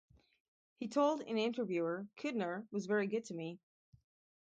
He 0.77 0.87
told 0.87 1.21
an 1.21 1.37
interviewer, 1.37 2.07
Kudner 2.17 2.65
was 2.71 2.87
very 2.87 3.05
good 3.05 3.23
to 3.25 3.35
me. 3.35 3.59